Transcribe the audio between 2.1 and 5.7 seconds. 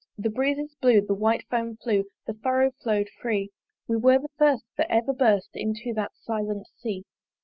The furrow follow'd free: We were the first that ever burst